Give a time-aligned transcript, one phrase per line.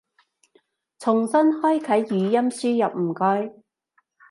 [0.97, 3.53] 重新開啟語音輸入唔該